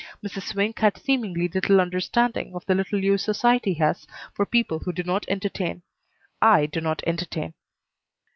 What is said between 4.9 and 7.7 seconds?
do not entertain. I do not entertain.